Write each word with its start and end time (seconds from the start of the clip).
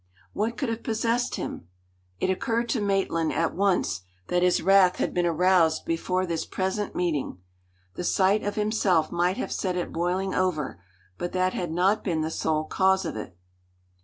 What 0.33 0.57
could 0.57 0.69
have 0.69 0.81
possessed 0.81 1.35
him? 1.35 1.67
It 2.19 2.31
occurred 2.31 2.69
to 2.69 2.81
Maitland 2.81 3.31
at 3.33 3.53
once 3.53 4.01
that 4.29 4.41
his 4.41 4.59
wrath 4.63 4.95
had 4.95 5.13
been 5.13 5.27
aroused 5.27 5.85
before 5.85 6.25
this 6.25 6.43
present 6.43 6.95
meeting. 6.95 7.37
The 7.93 8.03
sight 8.03 8.41
of 8.41 8.55
himself 8.55 9.11
might 9.11 9.37
have 9.37 9.51
set 9.51 9.75
it 9.75 9.93
boiling 9.93 10.33
over, 10.33 10.81
but 11.19 11.33
that 11.33 11.53
had 11.53 11.71
not 11.71 12.03
been 12.03 12.21
the 12.21 12.31
sole 12.31 12.63
cause 12.63 13.05
of 13.05 13.15
it. 13.15 13.37